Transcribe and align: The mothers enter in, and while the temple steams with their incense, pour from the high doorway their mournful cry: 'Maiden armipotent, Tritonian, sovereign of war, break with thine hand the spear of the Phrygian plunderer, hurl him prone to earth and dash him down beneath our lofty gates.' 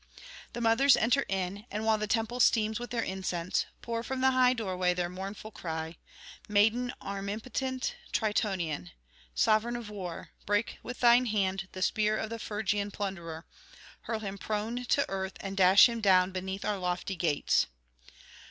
The 0.53 0.61
mothers 0.61 0.97
enter 0.97 1.25
in, 1.29 1.67
and 1.69 1.85
while 1.85 1.99
the 1.99 2.07
temple 2.07 2.39
steams 2.39 2.79
with 2.79 2.89
their 2.89 3.03
incense, 3.03 3.67
pour 3.83 4.01
from 4.01 4.19
the 4.21 4.31
high 4.31 4.53
doorway 4.53 4.95
their 4.95 5.09
mournful 5.09 5.51
cry: 5.51 5.95
'Maiden 6.49 6.91
armipotent, 6.99 7.93
Tritonian, 8.11 8.89
sovereign 9.35 9.75
of 9.75 9.91
war, 9.91 10.31
break 10.47 10.79
with 10.81 11.01
thine 11.01 11.27
hand 11.27 11.67
the 11.73 11.83
spear 11.83 12.17
of 12.17 12.31
the 12.31 12.39
Phrygian 12.39 12.89
plunderer, 12.89 13.45
hurl 14.05 14.21
him 14.21 14.39
prone 14.39 14.85
to 14.85 15.07
earth 15.07 15.33
and 15.39 15.55
dash 15.55 15.87
him 15.87 16.01
down 16.01 16.31
beneath 16.31 16.65
our 16.65 16.79
lofty 16.79 17.15
gates.' 17.15 17.67